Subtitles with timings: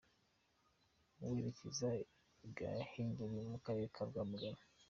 [1.19, 1.89] Werekeza
[2.45, 4.61] i Gahengeri mu Karere ka Rwamagana.